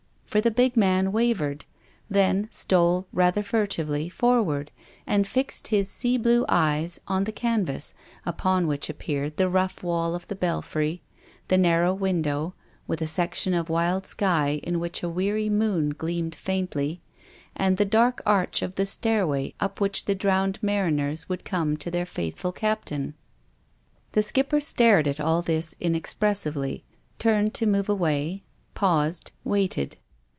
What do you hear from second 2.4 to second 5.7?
stole rather fur tively forward, and fixed